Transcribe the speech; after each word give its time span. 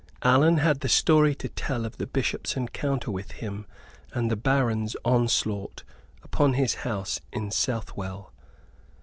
Allan 0.23 0.57
had 0.57 0.79
the 0.79 0.89
story 0.89 1.35
to 1.35 1.47
tell 1.47 1.85
of 1.85 1.97
the 1.97 2.07
Bishop's 2.07 2.57
encounter 2.57 3.11
with 3.11 3.33
him 3.33 3.67
and 4.13 4.31
the 4.31 4.35
baron's 4.35 4.95
onslaught 5.05 5.83
upon 6.23 6.53
his 6.55 6.73
house 6.81 7.21
in 7.31 7.51
Southwell. 7.51 8.33